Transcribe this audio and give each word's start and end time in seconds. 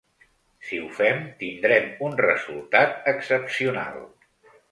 Si 0.67 0.77
ho 0.83 0.87
fem, 0.99 1.19
tindrem 1.43 1.85
un 2.07 2.17
resultat 2.23 3.07
excepcional. 3.13 4.01